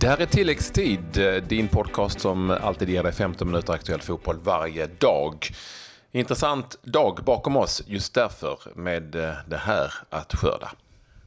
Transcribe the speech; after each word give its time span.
Det 0.00 0.08
här 0.08 0.20
är 0.20 0.26
tilläggstid, 0.26 1.00
din 1.48 1.68
podcast 1.68 2.20
som 2.20 2.50
alltid 2.50 2.90
ger 2.90 3.02
dig 3.02 3.12
15 3.12 3.48
minuter 3.48 3.72
aktuell 3.72 4.00
fotboll 4.00 4.36
varje 4.44 4.86
dag. 4.86 5.48
Intressant 6.12 6.78
dag 6.82 7.18
bakom 7.24 7.56
oss 7.56 7.82
just 7.86 8.14
därför 8.14 8.58
med 8.74 9.02
det 9.46 9.56
här 9.56 9.92
att 10.10 10.34
skörda. 10.34 10.70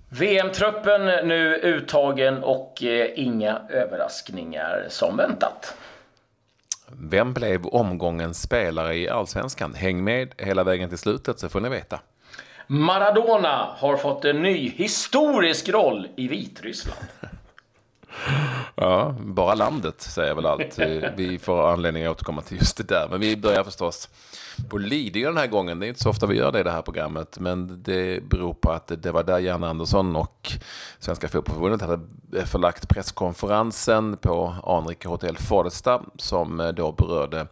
VM-truppen 0.09 1.05
nu 1.05 1.55
uttagen 1.55 2.43
och 2.43 2.83
eh, 2.83 3.09
inga 3.15 3.61
överraskningar 3.69 4.85
som 4.89 5.17
väntat. 5.17 5.75
Vem 6.87 7.33
blev 7.33 7.65
omgångens 7.65 8.41
spelare 8.41 8.95
i 8.95 9.09
Allsvenskan? 9.09 9.73
Häng 9.73 10.03
med 10.03 10.33
hela 10.37 10.63
vägen 10.63 10.89
till 10.89 10.97
slutet 10.97 11.39
så 11.39 11.49
får 11.49 11.61
ni 11.61 11.69
veta. 11.69 11.99
Maradona 12.67 13.67
har 13.77 13.97
fått 13.97 14.25
en 14.25 14.41
ny 14.41 14.69
historisk 14.69 15.69
roll 15.69 16.07
i 16.15 16.27
Vitryssland. 16.27 17.05
Ja, 18.75 19.15
bara 19.19 19.55
landet 19.55 20.01
säger 20.01 20.35
väl 20.35 20.45
allt. 20.45 20.79
Vi 21.15 21.39
får 21.39 21.71
anledning 21.71 22.05
att 22.05 22.11
återkomma 22.11 22.41
till 22.41 22.57
just 22.57 22.77
det 22.77 22.83
där. 22.83 23.07
Men 23.09 23.19
vi 23.19 23.37
börjar 23.37 23.63
förstås 23.63 24.09
på 24.69 24.77
Lidingö 24.77 25.27
den 25.27 25.37
här 25.37 25.47
gången. 25.47 25.79
Det 25.79 25.85
är 25.85 25.87
inte 25.87 26.03
så 26.03 26.09
ofta 26.09 26.25
vi 26.25 26.35
gör 26.35 26.51
det 26.51 26.59
i 26.59 26.63
det 26.63 26.71
här 26.71 26.81
programmet. 26.81 27.39
Men 27.39 27.83
det 27.83 28.29
beror 28.29 28.53
på 28.53 28.71
att 28.71 28.91
det 28.97 29.11
var 29.11 29.23
där 29.23 29.39
Janne 29.39 29.67
Andersson 29.67 30.15
och 30.15 30.51
Svenska 30.99 31.27
Fotbollförbundet 31.27 31.81
hade 31.81 31.99
förlagt 32.45 32.89
presskonferensen 32.89 34.17
på 34.17 34.55
Anrika 34.63 35.09
Hotell 35.09 35.37
Forsta 35.37 36.01
som 36.17 36.59
eh, 36.59 36.67
då 36.67 36.91
berörde 36.91 37.47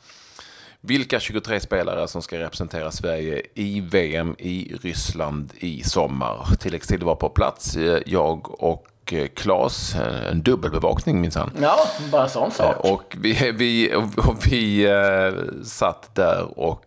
vilka 0.82 1.20
23 1.20 1.60
spelare 1.60 2.08
som 2.08 2.22
ska 2.22 2.40
representera 2.40 2.92
Sverige 2.92 3.42
i 3.54 3.82
VM 3.82 4.36
i 4.40 4.76
Ryssland 4.82 5.54
i 5.58 5.84
sommar. 5.84 6.48
Tilläggstid 6.60 7.04
var 7.04 7.16
på 7.16 7.30
plats. 7.30 7.78
Eh, 7.78 8.02
jag 8.06 8.64
och 8.64 8.88
Klas, 9.36 9.96
en 10.32 10.42
dubbelbevakning 10.42 11.22
minsann. 11.22 11.52
Ja, 11.62 11.78
bara 12.12 12.24
en 12.24 12.30
sån 12.30 12.52
sak. 12.52 12.76
Och 12.80 13.16
vi, 13.20 13.52
vi, 13.52 13.96
och 13.96 14.48
vi 14.48 14.86
äh, 14.86 15.64
satt 15.64 16.16
där 16.16 16.60
och 16.60 16.86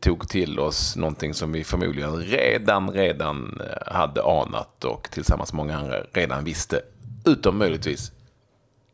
tog 0.00 0.28
till 0.28 0.58
oss 0.58 0.96
någonting 0.96 1.34
som 1.34 1.52
vi 1.52 1.64
förmodligen 1.64 2.16
redan, 2.16 2.90
redan 2.90 3.62
hade 3.86 4.22
anat 4.22 4.84
och 4.84 5.08
tillsammans 5.10 5.52
med 5.52 5.56
många 5.56 5.78
andra 5.78 5.96
redan 6.12 6.44
visste. 6.44 6.80
Utom 7.26 7.58
möjligtvis 7.58 8.12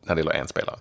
när 0.03 0.15
det 0.15 0.21
gäller 0.21 0.33
en 0.33 0.49
spelare. 0.49 0.77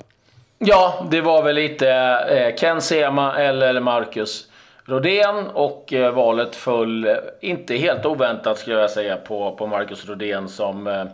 Ja, 0.57 1.07
det 1.11 1.21
var 1.21 1.43
väl 1.43 1.55
lite 1.55 1.89
eh, 2.29 2.55
Ken 2.55 2.81
Sema 2.81 3.37
eller 3.37 3.79
Marcus 3.79 4.47
Rodén 4.85 5.47
och 5.53 5.93
eh, 5.93 6.11
valet 6.13 6.55
föll, 6.55 7.05
eh, 7.05 7.15
inte 7.41 7.75
helt 7.75 8.05
oväntat 8.05 8.59
skulle 8.59 8.75
jag 8.75 8.89
säga, 8.89 9.15
på, 9.17 9.55
på 9.55 9.67
Marcus 9.67 10.07
Rodén 10.07 10.49
som 10.49 10.87
eh, 10.87 11.05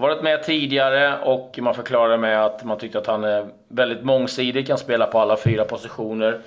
varit 0.00 0.22
med 0.22 0.42
tidigare 0.42 1.18
och 1.18 1.58
man 1.62 1.74
förklarade 1.74 2.18
med 2.18 2.44
att 2.44 2.64
man 2.64 2.78
tyckte 2.78 2.98
att 2.98 3.06
han 3.06 3.24
är 3.24 3.46
väldigt 3.68 4.04
mångsidig, 4.04 4.66
kan 4.66 4.78
spela 4.78 5.06
på 5.06 5.18
alla 5.18 5.36
fyra 5.36 5.64
positioner 5.64 6.40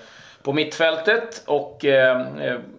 på 0.44 0.54
mittfältet 0.54 1.44
och 1.46 1.86
eh, 1.86 2.22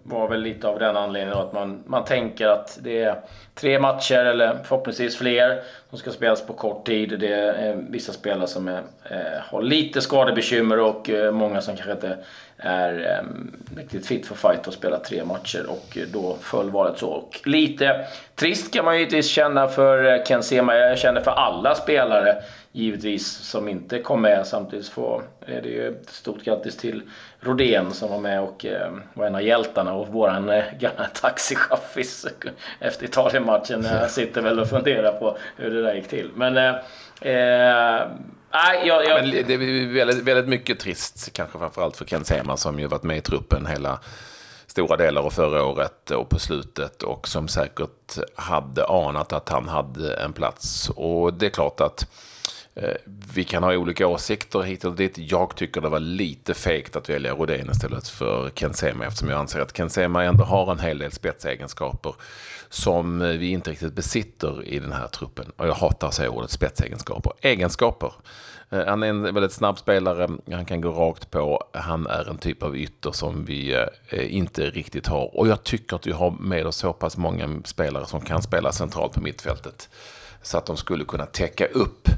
var 0.03 0.27
väl 0.27 0.41
lite 0.41 0.67
av 0.67 0.79
den 0.79 0.97
anledningen 0.97 1.37
att 1.37 1.53
man, 1.53 1.83
man 1.85 2.05
tänker 2.05 2.47
att 2.47 2.79
det 2.81 3.03
är 3.03 3.15
tre 3.55 3.79
matcher 3.79 4.25
eller 4.25 4.57
förhoppningsvis 4.63 5.17
fler 5.17 5.61
som 5.89 5.97
ska 5.97 6.11
spelas 6.11 6.47
på 6.47 6.53
kort 6.53 6.85
tid. 6.85 7.19
Det 7.19 7.33
är 7.33 7.69
eh, 7.69 7.75
vissa 7.89 8.13
spelare 8.13 8.47
som 8.47 8.67
är, 8.67 8.81
eh, 9.09 9.41
har 9.51 9.61
lite 9.61 10.01
skadebekymmer 10.01 10.79
och 10.79 11.09
eh, 11.09 11.31
många 11.31 11.61
som 11.61 11.75
kanske 11.75 11.91
inte 11.91 12.17
är 12.57 13.19
eh, 13.19 13.77
riktigt 13.77 14.07
fit 14.07 14.25
för 14.25 14.35
fight 14.35 14.67
och 14.67 14.73
spelat 14.73 15.03
tre 15.03 15.25
matcher 15.25 15.65
och 15.69 15.97
eh, 15.97 16.03
då 16.13 16.37
föll 16.41 16.69
valet 16.69 16.97
så. 16.97 17.07
Och 17.07 17.41
lite 17.45 18.05
trist 18.35 18.73
kan 18.73 18.85
man 18.85 18.97
givetvis 18.97 19.27
känna 19.27 19.67
för 19.67 20.05
eh, 20.05 20.23
Ken 20.23 20.43
Sema. 20.43 20.75
Jag 20.75 20.97
känner 20.97 21.21
för 21.21 21.31
alla 21.31 21.75
spelare 21.75 22.35
givetvis 22.71 23.27
som 23.27 23.69
inte 23.69 23.99
kom 23.99 24.21
med. 24.21 24.47
Samtidigt 24.47 24.89
får, 24.89 25.23
är 25.45 25.61
det 25.61 25.69
ju 25.69 25.87
ett 25.87 26.09
stort 26.09 26.43
grattis 26.43 26.77
till 26.77 27.01
Rodén 27.39 27.91
som 27.91 28.09
var 28.09 28.19
med 28.19 28.41
och 28.41 28.65
eh, 28.65 28.91
var 29.13 29.25
en 29.25 29.35
av 29.35 29.41
hjältarna 29.41 29.93
och 29.93 30.07
våran 30.07 30.49
eh, 30.49 30.63
gamla 30.79 31.05
taxichaffis 31.13 32.27
efter 32.79 33.05
Italien-matchen. 33.05 33.83
Jag 33.83 34.11
sitter 34.11 34.41
väl 34.41 34.59
och 34.59 34.69
funderar 34.69 35.11
på 35.11 35.37
hur 35.57 35.69
det 35.69 35.81
där 35.81 35.93
gick 35.93 36.07
till. 36.07 36.29
Men 36.35 36.57
eh, 36.57 36.75
eh 37.33 38.07
Nej, 38.53 38.87
jag, 38.87 39.05
jag... 39.05 39.21
Men 39.21 39.31
det 39.31 39.53
är 39.53 39.93
väldigt, 39.93 40.23
väldigt 40.23 40.47
mycket 40.47 40.79
trist, 40.79 41.29
kanske 41.33 41.57
framförallt 41.59 41.97
för 41.97 42.05
Ken 42.05 42.25
Sema 42.25 42.57
som 42.57 42.79
ju 42.79 42.87
varit 42.87 43.03
med 43.03 43.17
i 43.17 43.21
truppen 43.21 43.65
hela 43.65 43.99
stora 44.67 44.97
delar 44.97 45.21
av 45.21 45.29
förra 45.29 45.65
året 45.65 46.11
och 46.11 46.29
på 46.29 46.39
slutet 46.39 47.03
och 47.03 47.27
som 47.27 47.47
säkert 47.47 48.17
hade 48.35 48.85
anat 48.85 49.33
att 49.33 49.49
han 49.49 49.67
hade 49.67 50.13
en 50.13 50.33
plats. 50.33 50.89
Och 50.89 51.33
det 51.33 51.45
är 51.45 51.49
klart 51.49 51.81
att 51.81 52.07
Eh, 52.75 52.93
vi 53.35 53.43
kan 53.43 53.63
ha 53.63 53.75
olika 53.75 54.07
åsikter 54.07 54.61
hit 54.61 54.85
och 54.85 54.95
dit. 54.95 55.17
Jag 55.17 55.55
tycker 55.55 55.81
det 55.81 55.89
var 55.89 55.99
lite 55.99 56.53
fegt 56.53 56.95
att 56.95 57.09
välja 57.09 57.33
Rodén 57.33 57.69
istället 57.71 58.07
för 58.07 58.49
Ken 58.49 58.73
Sema 58.73 59.05
eftersom 59.05 59.29
jag 59.29 59.39
anser 59.39 59.59
att 59.59 59.77
Ken 59.77 59.89
Sema 59.89 60.23
ändå 60.23 60.43
har 60.43 60.71
en 60.71 60.79
hel 60.79 60.97
del 60.97 61.11
spetsegenskaper 61.11 62.15
som 62.69 63.21
eh, 63.21 63.27
vi 63.27 63.47
inte 63.47 63.71
riktigt 63.71 63.93
besitter 63.93 64.63
i 64.63 64.79
den 64.79 64.91
här 64.91 65.07
truppen. 65.07 65.51
Och 65.57 65.67
jag 65.67 65.73
hatar 65.73 66.07
att 66.07 66.13
säga 66.13 66.29
ordet 66.29 66.51
spetsegenskaper. 66.51 67.33
Egenskaper. 67.41 68.13
Eh, 68.69 68.85
han 68.85 69.03
är 69.03 69.07
en 69.07 69.23
väldigt 69.23 69.51
snabb 69.51 69.79
spelare, 69.79 70.29
han 70.51 70.65
kan 70.65 70.81
gå 70.81 70.91
rakt 70.91 71.31
på. 71.31 71.63
Han 71.73 72.07
är 72.07 72.29
en 72.29 72.37
typ 72.37 72.63
av 72.63 72.77
ytter 72.77 73.11
som 73.11 73.45
vi 73.45 73.85
inte 74.11 74.69
riktigt 74.69 75.07
har. 75.07 75.37
Och 75.37 75.47
jag 75.47 75.63
tycker 75.63 75.95
att 75.95 76.07
vi 76.07 76.11
har 76.11 76.31
med 76.31 76.67
oss 76.67 76.75
så 76.75 76.93
pass 76.93 77.17
många 77.17 77.61
spelare 77.65 78.05
som 78.05 78.21
kan 78.21 78.41
spela 78.41 78.71
centralt 78.71 79.13
på 79.13 79.21
mittfältet. 79.21 79.89
Så 80.41 80.57
att 80.57 80.65
de 80.65 80.77
skulle 80.77 81.05
kunna 81.05 81.25
täcka 81.25 81.65
upp 81.65 82.09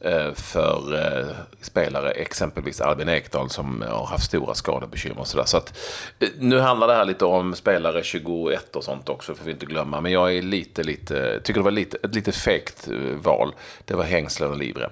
Eh, 0.00 0.32
för 0.32 0.94
eh, 0.94 1.36
spelare, 1.60 2.10
exempelvis 2.10 2.80
Albin 2.80 3.08
Ekdal 3.08 3.50
som 3.50 3.84
har 3.88 4.06
haft 4.06 4.24
stora 4.24 4.54
skadebekymmer. 4.54 5.20
Och 5.20 5.26
så 5.26 5.36
där. 5.36 5.44
så 5.44 5.56
att, 5.56 5.78
eh, 6.18 6.28
nu 6.38 6.58
handlar 6.58 6.86
det 6.86 6.94
här 6.94 7.04
lite 7.04 7.24
om 7.24 7.54
spelare 7.54 8.02
21 8.02 8.76
och 8.76 8.84
sånt 8.84 9.08
också, 9.08 9.34
får 9.34 9.44
vi 9.44 9.50
inte 9.50 9.66
glömma. 9.66 10.00
Men 10.00 10.12
jag 10.12 10.36
är 10.36 10.42
lite, 10.42 10.82
lite, 10.82 11.40
tycker 11.40 11.60
det 11.60 11.64
var 11.64 11.70
lite, 11.70 11.98
ett 12.02 12.14
lite 12.14 12.32
fegt 12.32 12.88
val. 13.22 13.54
Det 13.84 13.94
var 13.94 14.04
hängslen 14.04 14.50
och 14.50 14.56
livrem. 14.56 14.90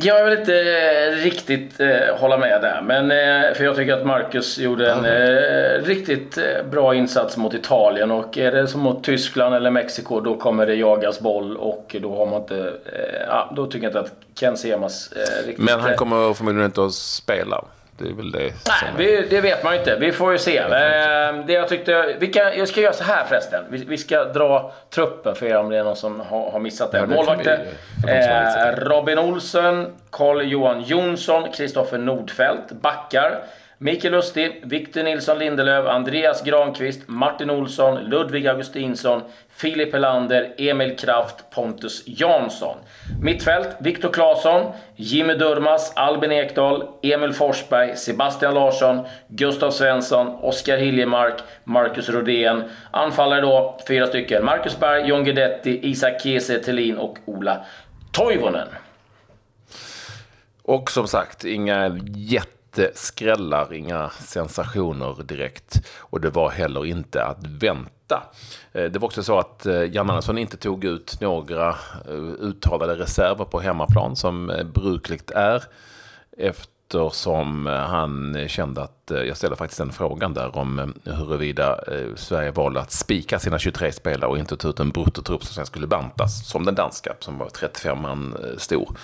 Jag 0.00 0.24
vill 0.24 0.38
inte 0.38 0.52
riktigt 1.10 1.80
eh, 1.80 2.16
hålla 2.16 2.38
med 2.38 2.62
där. 2.62 2.82
Men, 2.82 3.10
eh, 3.10 3.54
för 3.54 3.64
jag 3.64 3.76
tycker 3.76 3.92
att 3.92 4.06
Marcus 4.06 4.58
gjorde 4.58 4.92
en 4.92 5.04
eh, 5.04 5.86
riktigt 5.86 6.38
eh, 6.38 6.44
bra 6.70 6.94
insats 6.94 7.36
mot 7.36 7.54
Italien. 7.54 8.10
Och 8.10 8.38
är 8.38 8.52
det 8.52 8.68
som 8.68 8.80
mot 8.80 9.04
Tyskland 9.04 9.54
eller 9.54 9.70
Mexiko 9.70 10.20
då 10.20 10.36
kommer 10.36 10.66
det 10.66 10.74
jagas 10.74 11.20
boll 11.20 11.56
och 11.56 11.96
då 12.00 12.16
har 12.16 12.26
man 12.26 12.40
inte... 12.40 12.58
Eh, 12.58 13.22
ja, 13.28 13.52
då 13.56 13.66
tycker 13.66 13.84
jag 13.84 13.90
inte 13.90 14.00
att 14.00 14.12
Ken 14.34 14.56
Semas 14.56 15.12
eh, 15.12 15.46
riktigt... 15.46 15.64
Men 15.64 15.80
han 15.80 15.96
kommer 15.96 16.34
förmodligen 16.34 16.66
inte 16.66 16.84
att 16.84 16.94
spela. 16.94 17.64
Det 17.98 18.08
är 18.08 18.12
väl 18.12 18.30
det 18.30 18.38
Nej, 18.40 18.92
vi, 18.96 19.26
det 19.30 19.40
vet 19.40 19.64
man 19.64 19.72
ju 19.72 19.78
inte. 19.78 19.96
Vi 19.96 20.12
får 20.12 20.32
ju 20.32 20.38
se. 20.38 20.58
Eh, 20.58 20.68
det 21.46 21.52
jag 21.52 21.68
tyckte... 21.68 22.16
Vi 22.18 22.26
kan, 22.26 22.58
jag 22.58 22.68
ska 22.68 22.80
göra 22.80 22.92
så 22.92 23.04
här 23.04 23.24
förresten. 23.24 23.64
Vi, 23.70 23.84
vi 23.84 23.98
ska 23.98 24.24
dra 24.24 24.72
truppen 24.94 25.34
för 25.34 25.46
er 25.46 25.56
om 25.56 25.70
det 25.70 25.78
är 25.78 25.84
någon 25.84 25.96
som 25.96 26.20
har, 26.20 26.50
har 26.50 26.60
missat 26.60 26.92
det. 26.92 26.98
Ja, 26.98 27.06
Målvakter. 27.06 27.66
Eh, 28.08 28.76
Robin 28.76 29.18
Olsen, 29.18 29.86
Carl-Johan 30.10 30.82
Jonsson, 30.82 31.52
Kristoffer 31.52 31.98
Nordfeldt. 31.98 32.72
Backar. 32.72 33.40
Mikael 33.78 34.12
Lustig, 34.12 34.62
Victor 34.64 35.02
Nilsson 35.02 35.38
Lindelöf, 35.38 35.86
Andreas 35.86 36.42
Granqvist, 36.42 37.08
Martin 37.08 37.50
Olsson, 37.50 38.04
Ludvig 38.04 38.46
Augustinsson, 38.48 39.22
Filip 39.48 39.92
Helander, 39.92 40.54
Emil 40.58 40.96
Kraft, 40.96 41.50
Pontus 41.50 42.02
Jansson. 42.06 42.76
Mittfält, 43.20 43.76
Viktor 43.80 44.12
Claesson, 44.12 44.72
Jimmy 44.96 45.34
Durmas, 45.34 45.92
Albin 45.96 46.32
Ekdal, 46.32 46.88
Emil 47.02 47.32
Forsberg, 47.32 47.98
Sebastian 47.98 48.54
Larsson, 48.54 49.06
Gustav 49.28 49.70
Svensson, 49.70 50.26
Oskar 50.26 50.76
Hiljemark, 50.76 51.42
Marcus 51.64 52.08
Rodén. 52.08 52.64
Anfallare 52.90 53.40
då, 53.40 53.78
fyra 53.88 54.06
stycken. 54.06 54.44
Marcus 54.44 54.78
Berg, 54.78 55.08
John 55.08 55.24
Guidetti, 55.24 55.80
Isak 55.82 56.22
Kiese 56.22 56.58
Thelin 56.58 56.98
och 56.98 57.18
Ola 57.24 57.64
Toivonen. 58.12 58.68
Och 60.62 60.90
som 60.90 61.08
sagt, 61.08 61.44
inga 61.44 62.00
jätte 62.14 62.55
skrällar, 62.94 63.72
inga 63.72 64.10
sensationer 64.10 65.22
direkt. 65.22 65.86
Och 65.98 66.20
det 66.20 66.30
var 66.30 66.50
heller 66.50 66.86
inte 66.86 67.24
att 67.24 67.46
vänta. 67.46 68.22
Eh, 68.72 68.84
det 68.84 68.98
var 68.98 69.06
också 69.06 69.22
så 69.22 69.38
att 69.38 69.66
eh, 69.66 69.82
Jan 69.82 70.10
Andersson 70.10 70.38
inte 70.38 70.56
tog 70.56 70.84
ut 70.84 71.20
några 71.20 71.68
eh, 72.08 72.14
uttalade 72.40 72.94
reserver 72.94 73.44
på 73.44 73.60
hemmaplan 73.60 74.16
som 74.16 74.52
brukligt 74.74 75.30
är. 75.30 75.64
Eftersom 76.38 77.66
han 77.66 78.48
kände 78.48 78.82
att, 78.82 79.10
jag 79.10 79.36
ställde 79.36 79.56
faktiskt 79.56 79.78
den 79.78 79.92
frågan 79.92 80.34
där 80.34 80.56
om 80.56 80.94
huruvida 81.04 81.80
Sverige 82.16 82.50
valde 82.50 82.80
att 82.80 82.92
spika 82.92 83.38
sina 83.38 83.58
23 83.58 83.92
spelare 83.92 84.30
och 84.30 84.38
inte 84.38 84.56
ta 84.56 84.68
ut 84.68 84.80
en 84.80 84.90
bruttotrupp 84.90 85.44
som 85.44 85.54
sen 85.54 85.66
skulle 85.66 85.86
bantas, 85.86 86.48
som 86.48 86.64
den 86.64 86.74
danska 86.74 87.14
som 87.20 87.38
var 87.38 87.48
35 87.48 88.02
man 88.02 88.36
stor. 88.58 88.96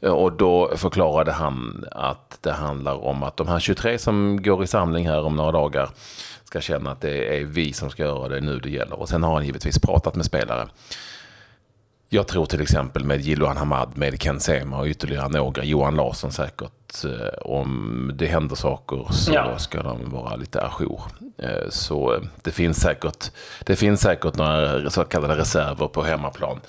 Och 0.00 0.32
då 0.32 0.76
förklarade 0.76 1.32
han 1.32 1.84
att 1.92 2.38
det 2.40 2.52
handlar 2.52 3.04
om 3.04 3.22
att 3.22 3.36
de 3.36 3.48
här 3.48 3.58
23 3.58 3.98
som 3.98 4.42
går 4.42 4.64
i 4.64 4.66
samling 4.66 5.08
här 5.08 5.24
om 5.24 5.36
några 5.36 5.52
dagar 5.52 5.90
ska 6.44 6.60
känna 6.60 6.90
att 6.90 7.00
det 7.00 7.38
är 7.40 7.44
vi 7.44 7.72
som 7.72 7.90
ska 7.90 8.02
göra 8.02 8.28
det 8.28 8.40
nu 8.40 8.58
det 8.58 8.70
gäller. 8.70 9.00
Och 9.00 9.08
sen 9.08 9.22
har 9.22 9.34
han 9.34 9.46
givetvis 9.46 9.78
pratat 9.78 10.14
med 10.14 10.24
spelare. 10.24 10.68
Jag 12.10 12.26
tror 12.26 12.46
till 12.46 12.60
exempel 12.60 13.04
med 13.04 13.20
Jiloan 13.20 13.56
Hamad, 13.56 13.96
med 13.96 14.22
Ken 14.22 14.40
Sema 14.40 14.78
och 14.78 14.86
ytterligare 14.86 15.28
några, 15.28 15.64
Johan 15.64 15.96
Larsson 15.96 16.32
säkert, 16.32 17.04
eh, 17.04 17.38
om 17.42 18.12
det 18.14 18.26
händer 18.26 18.56
saker 18.56 19.06
så 19.10 19.32
ja. 19.32 19.58
ska 19.58 19.82
de 19.82 20.10
vara 20.10 20.36
lite 20.36 20.62
ajour. 20.62 21.02
Eh, 21.38 21.68
så 21.70 22.20
det 22.42 22.50
finns 22.50 22.80
säkert, 22.80 23.30
det 23.60 23.76
finns 23.76 24.00
säkert 24.00 24.36
några 24.36 24.90
så 24.90 25.04
kallade 25.04 25.36
reserver 25.36 25.88
på 25.88 26.02
hemmaplan. 26.02 26.60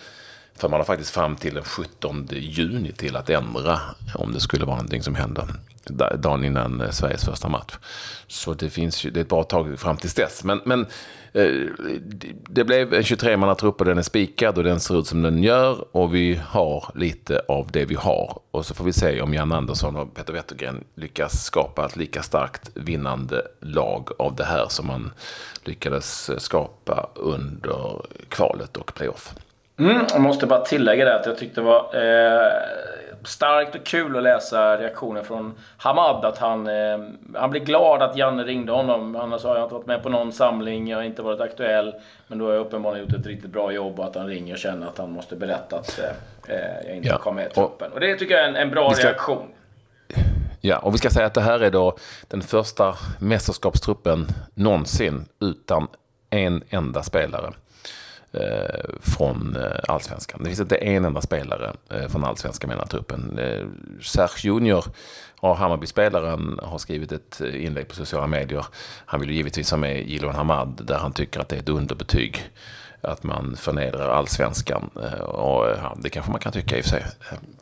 För 0.59 0.69
man 0.69 0.79
har 0.79 0.85
faktiskt 0.85 1.11
fram 1.11 1.35
till 1.35 1.53
den 1.53 1.63
17 1.63 2.27
juni 2.31 2.91
till 2.91 3.15
att 3.15 3.29
ändra 3.29 3.79
om 4.15 4.33
det 4.33 4.39
skulle 4.39 4.65
vara 4.65 4.75
någonting 4.75 5.03
som 5.03 5.15
händer 5.15 5.47
dagen 6.17 6.44
innan 6.44 6.81
eh, 6.81 6.89
Sveriges 6.89 7.25
första 7.25 7.50
match. 7.50 7.77
Så 8.27 8.53
det 8.53 8.69
finns 8.69 9.06
ju, 9.06 9.09
det 9.09 9.19
är 9.19 9.21
ett 9.21 9.29
bra 9.29 9.44
tag 9.44 9.79
fram 9.79 9.97
till 9.97 10.09
dess. 10.09 10.44
Men, 10.44 10.61
men 10.65 10.81
eh, 11.33 11.51
det 12.50 12.63
blev 12.63 12.94
en 12.94 13.01
23-mannatrupp 13.01 13.79
och 13.79 13.85
den 13.85 13.97
är 13.97 14.01
spikad 14.01 14.57
och 14.57 14.63
den 14.63 14.79
ser 14.79 15.00
ut 15.00 15.07
som 15.07 15.21
den 15.21 15.44
gör. 15.44 15.95
Och 15.95 16.15
vi 16.15 16.41
har 16.47 16.91
lite 16.95 17.41
av 17.47 17.71
det 17.71 17.85
vi 17.85 17.95
har. 17.95 18.39
Och 18.51 18.65
så 18.65 18.73
får 18.73 18.85
vi 18.85 18.94
se 18.94 19.21
om 19.21 19.33
Jan 19.33 19.51
Andersson 19.51 19.95
och 19.95 20.13
Peter 20.13 20.33
Wettergren 20.33 20.83
lyckas 20.95 21.44
skapa 21.44 21.85
ett 21.85 21.95
lika 21.95 22.23
starkt 22.23 22.71
vinnande 22.73 23.41
lag 23.59 24.09
av 24.19 24.35
det 24.35 24.45
här 24.45 24.65
som 24.69 24.88
man 24.88 25.12
lyckades 25.63 26.31
skapa 26.38 27.09
under 27.15 28.01
kvalet 28.29 28.77
och 28.77 28.94
playoff. 28.95 29.33
Mm, 29.79 30.05
jag 30.09 30.21
måste 30.21 30.45
bara 30.45 30.59
tillägga 30.59 31.05
det 31.05 31.15
att 31.15 31.25
jag 31.25 31.37
tyckte 31.37 31.61
det 31.61 31.65
var 31.65 31.95
eh, 31.95 32.51
starkt 33.23 33.75
och 33.75 33.83
kul 33.83 34.17
att 34.17 34.23
läsa 34.23 34.77
reaktioner 34.77 35.23
från 35.23 35.53
Hamad. 35.77 36.25
Att 36.25 36.37
han, 36.37 36.67
eh, 36.67 36.99
han 37.35 37.49
blir 37.49 37.61
glad 37.61 38.01
att 38.01 38.17
Janne 38.17 38.43
ringde 38.43 38.71
honom. 38.71 39.15
Annars 39.15 39.43
har 39.43 39.55
jag 39.55 39.65
inte 39.65 39.75
varit 39.75 39.87
med 39.87 40.03
på 40.03 40.09
någon 40.09 40.31
samling, 40.31 40.87
jag 40.87 40.97
har 40.97 41.03
inte 41.03 41.21
varit 41.21 41.41
aktuell. 41.41 41.95
Men 42.27 42.37
då 42.37 42.45
har 42.45 42.53
jag 42.53 42.61
uppenbarligen 42.61 43.07
gjort 43.07 43.19
ett 43.19 43.27
riktigt 43.27 43.49
bra 43.49 43.71
jobb 43.71 43.99
och 43.99 44.05
att 44.05 44.15
han 44.15 44.27
ringer 44.27 44.53
och 44.53 44.59
känner 44.59 44.87
att 44.87 44.97
han 44.97 45.11
måste 45.11 45.35
berätta 45.35 45.75
att 45.75 45.99
eh, 46.47 46.55
jag 46.87 46.95
inte 46.95 47.09
ja. 47.09 47.17
kom 47.17 47.35
med 47.35 47.47
i 47.47 47.53
truppen. 47.53 47.91
Och 47.91 47.99
det 47.99 48.15
tycker 48.15 48.35
jag 48.35 48.43
är 48.43 48.49
en, 48.49 48.55
en 48.55 48.69
bra 48.69 48.93
ska... 48.93 49.07
reaktion. 49.07 49.47
Ja, 50.61 50.77
och 50.77 50.93
vi 50.93 50.97
ska 50.97 51.09
säga 51.09 51.25
att 51.25 51.33
det 51.33 51.41
här 51.41 51.59
är 51.59 51.71
då 51.71 51.97
den 52.27 52.41
första 52.41 52.95
mästerskapstruppen 53.19 54.27
någonsin 54.53 55.25
utan 55.39 55.87
en 56.29 56.63
enda 56.69 57.03
spelare. 57.03 57.53
Eh, 58.31 58.89
från 59.01 59.55
eh, 59.55 59.79
allsvenskan. 59.87 60.39
Det 60.43 60.49
finns 60.49 60.59
inte 60.59 60.75
en 60.75 61.05
enda 61.05 61.21
spelare 61.21 61.73
eh, 61.89 62.07
från 62.07 62.23
allsvenskan 62.23 62.67
med 62.67 62.77
den 62.77 62.83
här 62.83 62.89
truppen. 62.89 63.39
Eh, 63.39 63.65
Serge 64.01 64.49
Junior, 64.49 64.85
Hammarby-spelaren, 65.41 66.59
har 66.63 66.77
skrivit 66.77 67.11
ett 67.11 67.41
eh, 67.41 67.65
inlägg 67.65 67.87
på 67.87 67.95
sociala 67.95 68.27
medier. 68.27 68.65
Han 69.05 69.19
vill 69.19 69.29
ju 69.29 69.35
givetvis 69.35 69.71
ha 69.71 69.77
med 69.77 70.09
Jiloan 70.09 70.35
Hamad 70.35 70.81
där 70.83 70.97
han 70.97 71.13
tycker 71.13 71.39
att 71.39 71.49
det 71.49 71.55
är 71.55 71.59
ett 71.59 71.69
underbetyg 71.69 72.51
att 73.01 73.23
man 73.23 73.55
förnedrar 73.55 74.09
allsvenskan. 74.09 74.87
Och, 75.21 75.65
ja, 75.65 75.97
det 75.97 76.09
kanske 76.09 76.31
man 76.31 76.41
kan 76.41 76.51
tycka 76.51 76.77
i 76.77 76.81
och 76.81 76.85
för 76.85 76.89
sig 76.89 77.05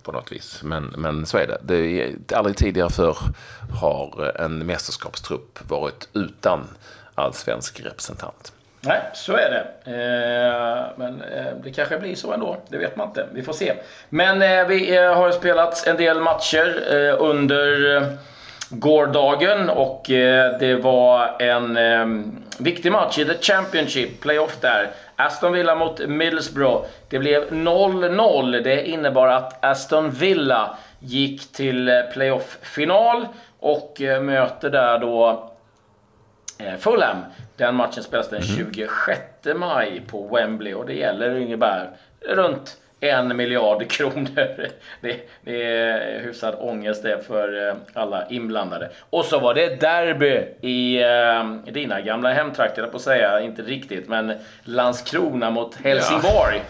på 0.04 0.12
något 0.12 0.32
vis. 0.32 0.64
Men, 0.64 0.84
men 0.84 1.26
så 1.26 1.38
är 1.38 1.48
det. 1.48 1.58
det 1.64 1.76
är, 1.76 2.16
aldrig 2.36 2.58
tidigare 2.58 2.90
för 2.90 3.18
har 3.82 4.32
en 4.40 4.66
mästerskapstrupp 4.66 5.70
varit 5.70 6.10
utan 6.14 6.68
allsvensk 7.16 7.80
representant. 7.80 8.54
Nej, 8.88 9.00
så 9.14 9.34
är 9.34 9.50
det. 9.50 9.92
Eh, 9.92 10.86
men 10.96 11.22
eh, 11.22 11.46
det 11.64 11.72
kanske 11.72 11.98
blir 11.98 12.16
så 12.16 12.34
ändå. 12.34 12.58
Det 12.70 12.78
vet 12.78 12.96
man 12.96 13.08
inte. 13.08 13.26
Vi 13.32 13.44
får 13.44 13.54
se. 13.54 13.74
Men 14.10 14.42
eh, 14.42 14.68
vi 14.68 14.96
eh, 14.98 15.14
har 15.14 15.32
spelat 15.32 15.88
en 15.88 15.98
del 15.98 16.22
matcher 16.22 16.84
eh, 16.92 17.16
under 17.20 17.96
eh, 17.96 18.04
gårdagen 18.70 19.70
och 19.70 20.04
det 20.60 20.80
var 20.84 21.42
en 21.42 21.78
viktig 22.60 22.92
match 22.92 23.18
i 23.18 23.26
The 23.26 23.34
Championship, 23.42 24.22
playoff 24.22 24.58
där. 24.62 24.90
Aston 25.16 25.54
Villa 25.54 25.76
mot 25.76 26.00
Middlesbrough. 26.08 26.86
Det 27.10 27.20
blev 27.20 27.50
0-0. 27.50 28.62
Det 28.64 28.88
innebar 28.90 29.28
att 29.28 29.66
Aston 29.66 30.12
Villa 30.12 30.78
gick 31.00 31.52
till 31.54 32.04
playoff-final 32.14 33.28
och 33.60 34.02
möter 34.22 34.70
där 34.70 35.00
då 35.00 35.50
Fulham 36.80 37.18
den 37.58 37.76
matchen 37.76 38.04
spelas 38.04 38.30
den 38.30 38.42
26 38.42 39.20
mhm. 39.46 39.60
maj 39.60 40.02
på 40.08 40.28
Wembley 40.28 40.74
och 40.74 40.86
det 40.86 40.94
gäller 40.94 41.36
ungefär 41.36 41.90
runt 42.20 42.78
en 43.00 43.38
miljard 43.38 43.88
kronor. 43.92 44.68
Det, 45.02 45.30
det 45.42 45.64
är 45.64 46.20
hyfsad 46.20 46.56
ångest 46.60 47.04
det 47.04 47.28
för 47.28 47.70
eh, 47.70 47.76
alla 47.94 48.28
inblandade. 48.30 48.90
Och 49.10 49.26
så 49.26 49.40
var 49.40 49.54
det 49.54 49.82
derby 49.82 50.46
i 50.62 51.04
uh, 51.04 51.74
dina 51.74 52.02
gamla 52.02 52.34
hemtrakter, 52.34 52.88
på 52.88 52.98
att 52.98 53.02
säga. 53.04 53.42
Inte 53.42 53.62
riktigt, 53.62 54.08
men 54.08 54.34
Landskrona 54.64 55.50
mot 55.50 55.76
Helsingborg. 55.76 56.56
Ja. 56.56 56.62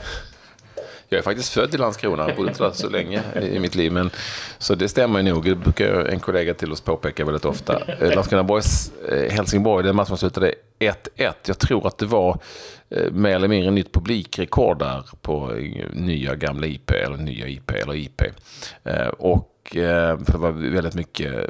Jag 1.10 1.18
är 1.18 1.22
faktiskt 1.22 1.54
född 1.54 1.74
i 1.76 1.78
Landskrona, 1.78 2.28
jag 2.28 2.36
bodde 2.36 2.50
inte 2.50 2.64
där 2.64 2.72
så 2.72 2.90
länge 2.90 3.22
i 3.42 3.60
mitt 3.60 3.76
liv. 3.76 3.92
Men, 3.92 4.10
så 4.58 4.76
det 4.76 4.90
stämmer 4.90 5.24
nog, 5.24 5.46
det 5.46 5.56
brukar 5.56 6.06
en 6.06 6.20
kollega 6.20 6.54
till 6.54 6.72
oss 6.72 6.82
påpeka 6.82 7.26
väldigt 7.26 7.46
ofta. 7.46 7.82
Eh, 8.00 8.16
Landskrona 8.16 8.44
Boys 8.44 8.92
eh, 9.10 9.32
Helsingborg, 9.32 9.86
den 9.86 9.96
matchen 9.96 10.18
slutade 10.18 10.54
1-1. 10.80 11.34
Jag 11.46 11.60
tror 11.60 11.88
att 11.88 11.98
det 11.98 12.06
var 12.06 12.40
eh, 12.90 13.12
mer 13.12 13.36
eller 13.36 13.48
mindre 13.48 13.72
nytt 13.72 13.92
publikrekord 13.92 14.80
där 14.80 15.04
på 15.22 15.52
nya 15.94 16.36
gamla 16.36 16.68
IP, 16.68 16.92
eller 16.92 17.18
nya 17.18 17.48
IP, 17.48 17.72
eller 17.72 17.96
IP. 17.96 18.22
Och 19.18 19.54
för 19.72 20.32
det 20.32 20.38
var 20.38 20.52
väldigt 20.52 20.96
mycket 20.96 21.50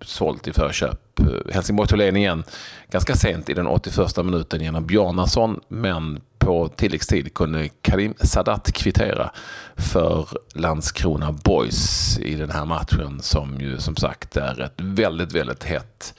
sålt 0.00 0.48
i 0.48 0.52
förköp. 0.52 1.20
Helsingborg 1.52 1.88
tog 1.88 1.98
ledningen 1.98 2.44
ganska 2.90 3.14
sent 3.14 3.48
i 3.48 3.54
den 3.54 3.66
81 3.66 4.16
minuten 4.16 4.60
genom 4.60 4.86
Bjarnason, 4.86 5.60
men 5.68 6.20
på 6.40 6.68
tilläggstid 6.68 7.34
kunde 7.34 7.68
Karim 7.68 8.14
Sadat 8.20 8.72
kvittera 8.72 9.30
för 9.76 10.28
Landskrona 10.54 11.32
Boys 11.32 12.18
i 12.18 12.34
den 12.34 12.50
här 12.50 12.64
matchen 12.64 13.20
som 13.22 13.60
ju 13.60 13.78
som 13.78 13.96
sagt 13.96 14.36
är 14.36 14.60
ett 14.60 14.74
väldigt, 14.76 15.32
väldigt 15.32 15.64
hett 15.64 16.14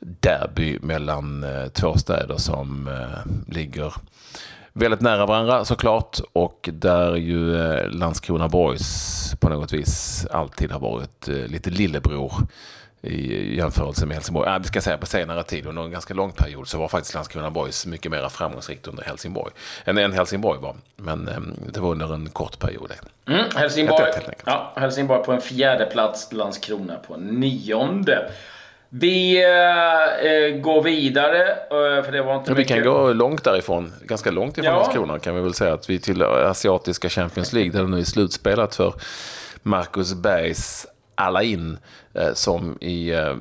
derby 0.00 0.78
mellan 0.82 1.44
eh, 1.44 1.66
två 1.66 1.96
städer 1.96 2.36
som 2.36 2.88
eh, 2.88 3.54
ligger 3.54 3.94
väldigt 4.72 5.00
nära 5.00 5.26
varandra 5.26 5.64
såklart 5.64 6.20
och 6.32 6.68
där 6.72 7.16
ju 7.16 7.56
eh, 7.56 7.88
Landskrona 7.88 8.48
Boys 8.48 9.34
på 9.40 9.48
något 9.48 9.72
vis 9.72 10.26
alltid 10.30 10.70
har 10.72 10.80
varit 10.80 11.26
lite 11.26 11.70
lillebror 11.70 12.32
i 13.02 13.56
jämförelse 13.56 14.06
med 14.06 14.14
Helsingborg. 14.14 14.50
Ja, 14.50 14.58
vi 14.58 14.64
ska 14.64 14.80
säga 14.80 14.98
på 14.98 15.06
senare 15.06 15.42
tid, 15.42 15.66
under 15.66 15.82
en 15.82 15.90
ganska 15.90 16.14
lång 16.14 16.32
period, 16.32 16.68
så 16.68 16.78
var 16.78 16.88
faktiskt 16.88 17.14
Landskrona 17.14 17.50
Boys 17.50 17.86
mycket 17.86 18.10
mer 18.10 18.28
framgångsrikt 18.28 18.88
under 18.88 19.04
Helsingborg 19.04 19.52
än, 19.84 19.98
än 19.98 20.12
Helsingborg 20.12 20.60
var. 20.60 20.76
Men 20.96 21.28
eh, 21.28 21.34
det 21.72 21.80
var 21.80 21.90
under 21.90 22.14
en 22.14 22.28
kort 22.28 22.58
period. 22.58 22.92
Mm, 23.28 23.44
Helsingborg, 23.56 24.04
ja, 24.44 24.72
Helsingborg 24.76 25.22
på 25.24 25.32
en 25.32 25.40
fjärde 25.40 25.86
plats, 25.86 26.32
Landskrona 26.32 26.96
på 26.96 27.16
nionde. 27.16 28.30
Vi 28.88 29.42
eh 29.42 30.60
går 30.60 30.82
vidare, 30.82 31.50
eh, 31.50 32.04
för 32.04 32.12
det 32.12 32.22
var 32.22 32.36
inte 32.36 32.50
ja, 32.50 32.54
Vi 32.54 32.64
kan 32.64 32.82
gå 32.82 33.12
långt 33.12 33.44
därifrån, 33.44 33.92
ganska 34.02 34.30
långt 34.30 34.58
ifrån 34.58 34.72
ja. 34.72 34.76
Landskrona 34.76 35.18
kan 35.18 35.34
vi 35.34 35.40
väl 35.40 35.54
säga. 35.54 35.74
att 35.74 35.90
Vi 35.90 35.98
till 35.98 36.22
Asiatiska 36.22 37.08
Champions 37.08 37.52
League, 37.52 37.72
där 37.72 37.80
det 37.80 37.88
nu 37.88 37.98
är 37.98 38.04
slutspelat 38.04 38.74
för 38.74 38.94
Marcus 39.62 40.14
Bergs 40.14 40.86
alla 41.14 41.42
in 41.42 41.78
eh, 42.14 42.32
som 42.34 42.78
i 42.80 43.10
eh, 43.10 43.36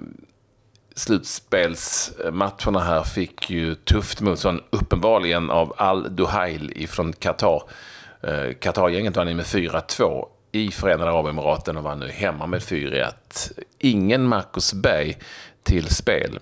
slutspelsmatcherna 0.95 2.79
här 2.79 3.03
fick 3.03 3.49
ju 3.49 3.75
tufft 3.75 4.21
motstånd 4.21 4.61
uppenbarligen 4.69 5.49
av 5.49 5.73
Al-Duhail 5.77 6.71
ifrån 6.75 7.13
Qatar. 7.13 7.63
Eh, 8.21 8.53
Qatar-gänget 8.59 9.17
vann 9.17 9.35
med 9.35 9.45
4-2 9.45 10.25
i 10.51 10.71
Förenade 10.71 11.11
Arabemiraten 11.11 11.77
och 11.77 11.83
vann 11.83 11.99
nu 11.99 12.09
hemma 12.09 12.47
med 12.47 12.61
4-1. 12.61 13.11
Ingen 13.79 14.27
Marcus 14.27 14.73
Berg 14.73 15.17
till 15.63 15.89
spel 15.89 16.39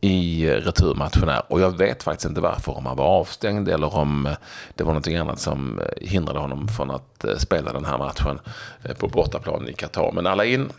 i 0.00 0.50
returmatchen 0.50 1.28
här. 1.28 1.42
Och 1.48 1.60
jag 1.60 1.78
vet 1.78 2.02
faktiskt 2.02 2.28
inte 2.28 2.40
varför, 2.40 2.78
om 2.78 2.86
han 2.86 2.96
var 2.96 3.04
avstängd 3.04 3.68
eller 3.68 3.96
om 3.96 4.26
eh, 4.26 4.32
det 4.74 4.84
var 4.84 4.92
någonting 4.92 5.16
annat 5.16 5.40
som 5.40 5.78
eh, 5.78 6.08
hindrade 6.08 6.38
honom 6.38 6.68
från 6.68 6.90
att 6.90 7.24
eh, 7.24 7.36
spela 7.36 7.72
den 7.72 7.84
här 7.84 7.98
matchen 7.98 8.40
på 8.98 9.08
bortaplan 9.08 9.68
i 9.68 9.72
Qatar. 9.72 10.12
Men 10.12 10.26
alla 10.26 10.44
in 10.44 10.72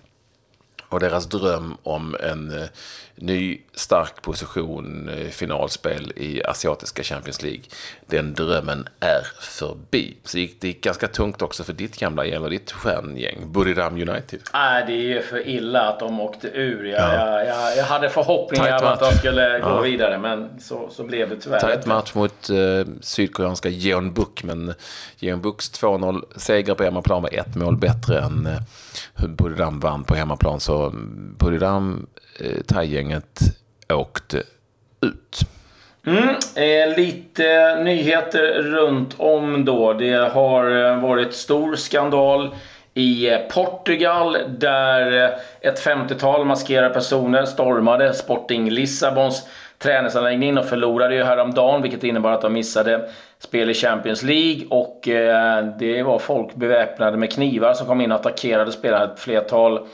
och 0.92 1.00
deras 1.00 1.26
dröm 1.26 1.78
om 1.84 2.16
en 2.20 2.60
eh, 2.62 2.68
ny 3.16 3.62
stark 3.74 4.22
position, 4.22 5.10
eh, 5.10 5.28
finalspel 5.30 6.14
i 6.16 6.44
asiatiska 6.44 7.04
Champions 7.04 7.44
League. 7.44 7.62
Den 8.08 8.34
drömmen 8.34 8.88
är 9.00 9.28
förbi. 9.40 10.18
Så 10.24 10.38
det 10.38 10.64
gick, 10.64 10.84
ganska 10.84 11.08
tungt 11.08 11.42
också 11.42 11.64
för 11.64 11.74
ditt 11.74 12.00
gamla 12.00 12.26
gäng 12.26 12.44
och 12.44 12.50
ditt 12.50 12.72
stjärngäng, 12.72 13.52
Buriram 13.52 13.94
United. 13.94 14.40
Nej, 14.54 14.84
det 14.88 14.94
är 14.94 15.16
ju 15.16 15.22
för 15.22 15.48
illa 15.48 15.82
att 15.82 16.00
de 16.00 16.20
åkte 16.20 16.48
ur. 16.48 16.86
Jag, 16.86 17.02
ja. 17.02 17.16
jag, 17.16 17.48
jag, 17.48 17.78
jag 17.78 17.84
hade 17.84 18.10
förhoppningar 18.10 18.82
om 18.82 18.88
att 18.88 19.00
de 19.00 19.12
skulle 19.12 19.60
gå 19.60 19.70
ja. 19.70 19.82
vidare, 19.82 20.18
men 20.18 20.60
så, 20.60 20.90
så 20.92 21.04
blev 21.04 21.30
det 21.30 21.36
tyvärr 21.36 21.60
Tajt 21.60 21.86
match 21.86 22.14
mot 22.14 22.50
eh, 22.50 22.58
sydkoreanska 23.02 23.70
Jeonbuk, 23.70 24.44
men 24.44 24.74
Jeonbuks 25.20 25.72
2-0 25.72 26.24
seger 26.40 26.74
på 26.74 26.84
hemmaplan 26.84 27.22
var 27.22 27.34
ett 27.34 27.56
mål 27.56 27.78
bättre 27.78 28.20
än 28.20 28.46
eh, 28.46 29.28
Buriram 29.28 29.80
vann 29.80 30.04
på 30.04 30.16
hemmaplan. 30.16 30.60
Så 30.60 30.81
Buriram, 31.40 32.08
eh, 32.40 32.62
thai 32.68 33.22
åkte 33.94 34.44
ut. 35.02 35.40
Mm, 36.06 36.28
eh, 36.56 36.98
lite 36.98 37.76
nyheter 37.84 38.62
runt 38.62 39.16
om 39.18 39.66
då. 39.66 39.94
Det 39.94 40.32
har 40.34 40.86
eh, 40.86 41.02
varit 41.02 41.34
stor 41.34 41.76
skandal 41.76 42.56
i 42.94 43.30
eh, 43.30 43.40
Portugal 43.40 44.38
där 44.48 45.24
eh, 45.24 45.30
ett 45.62 45.86
50-tal 45.86 46.46
maskerade 46.46 46.94
personer 46.94 47.46
stormade 47.46 48.14
Sporting 48.14 48.70
Lissabons 48.70 49.48
träningsanläggning 49.78 50.58
och 50.58 50.66
förlorade 50.66 51.16
ju 51.16 51.24
häromdagen 51.24 51.82
vilket 51.82 52.04
innebar 52.04 52.32
att 52.32 52.42
de 52.42 52.54
missade 52.54 53.10
spel 53.40 53.70
i 53.70 53.74
Champions 53.74 54.24
League 54.24 54.68
och 54.70 55.08
eh, 55.08 55.66
det 55.80 56.04
var 56.04 56.20
folk 56.20 56.56
beväpnade 56.56 57.18
med 57.18 57.34
knivar 57.34 57.74
som 57.74 57.88
kom 57.88 58.02
in 58.02 58.12
och 58.12 58.20
attackerade 58.20 58.72
spelare. 58.72 59.04
Ett 59.04 59.20
flertal 59.20 59.88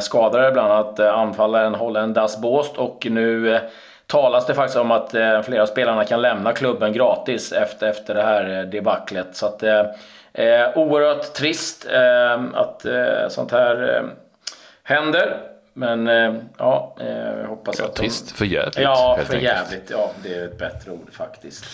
skadade, 0.00 0.52
bland 0.52 0.72
annat 0.72 0.98
eh, 0.98 1.14
anfallaren 1.14 1.74
Holland 1.74 2.14
Das 2.14 2.40
Bost 2.40 2.76
och 2.76 3.06
nu 3.10 3.54
eh, 3.54 3.60
talas 4.06 4.46
det 4.46 4.54
faktiskt 4.54 4.78
om 4.78 4.90
att 4.90 5.14
eh, 5.14 5.42
flera 5.42 5.66
spelarna 5.66 6.04
kan 6.04 6.22
lämna 6.22 6.52
klubben 6.52 6.92
gratis 6.92 7.52
efter, 7.52 7.88
efter 7.88 8.14
det 8.14 8.22
här 8.22 8.58
eh, 8.58 8.64
debaclet. 8.64 9.36
Så 9.36 9.46
att, 9.46 9.62
eh, 9.62 9.84
eh 10.32 10.78
oerhört 10.78 11.32
trist 11.34 11.86
eh, 11.90 12.44
att 12.54 12.84
eh, 12.84 13.28
sånt 13.28 13.52
här 13.52 13.96
eh, 13.96 14.08
händer. 14.82 15.36
Men 15.72 16.08
eh, 16.08 16.34
ja, 16.58 16.96
jag 17.40 17.48
hoppas 17.48 17.78
ja, 17.78 17.84
att... 17.84 17.94
Trist, 17.94 18.30
för 18.30 18.44
jävligt. 18.44 18.78
Ja, 18.78 19.18
för 19.24 19.36
jävligt. 19.36 19.90
Ja, 19.90 20.10
det 20.22 20.34
är 20.34 20.44
ett 20.44 20.58
bättre 20.58 20.90
ord 20.90 21.12
faktiskt. 21.12 21.64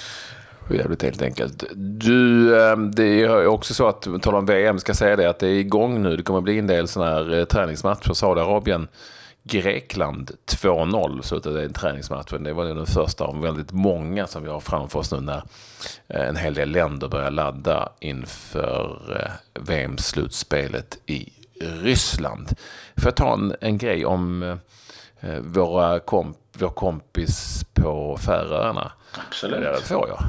För 0.72 0.78
jävligt 0.78 1.02
helt 1.02 1.22
enkelt. 1.22 1.64
Du, 1.74 2.56
eh, 2.60 2.76
det 2.76 3.04
är 3.04 3.46
också 3.46 3.74
så 3.74 3.88
att, 3.88 4.08
tala 4.22 4.38
om 4.38 4.46
VM, 4.46 4.78
ska 4.78 4.94
säga 4.94 5.16
det 5.16 5.30
att 5.30 5.38
det 5.38 5.48
är 5.48 5.58
igång 5.58 6.02
nu. 6.02 6.16
Det 6.16 6.22
kommer 6.22 6.40
bli 6.40 6.58
en 6.58 6.66
del 6.66 6.88
sådana 6.88 7.10
här 7.10 7.38
eh, 7.38 7.44
träningsmatcher. 7.44 8.12
Saudiarabien 8.12 8.88
Grekland 9.42 10.30
2-0 10.46 11.22
Så 11.22 11.38
det 11.38 11.60
är 11.60 11.64
en 11.64 11.72
träningsmatch. 11.72 12.32
Det 12.40 12.52
var 12.52 12.64
den 12.64 12.86
första 12.86 13.24
av 13.24 13.40
väldigt 13.40 13.72
många 13.72 14.26
som 14.26 14.42
vi 14.42 14.48
har 14.48 14.60
framför 14.60 14.98
oss 14.98 15.12
nu 15.12 15.20
när 15.20 15.42
eh, 16.08 16.28
en 16.28 16.36
hel 16.36 16.54
del 16.54 16.70
länder 16.70 17.08
börjar 17.08 17.30
ladda 17.30 17.88
inför 18.00 19.30
VM-slutspelet 19.60 20.98
i 21.06 21.32
Ryssland. 21.60 22.48
Får 22.96 23.04
jag 23.04 23.16
ta 23.16 23.32
en, 23.32 23.54
en 23.60 23.78
grej 23.78 24.06
om 24.06 24.58
våra 25.40 26.00
komp 26.00 26.36
vår 26.58 26.68
kompis 26.68 27.64
på 27.74 28.16
Färöarna? 28.16 28.92
Absolut. 29.28 29.60
Det 29.60 29.82
får 29.82 30.08
jag. 30.08 30.24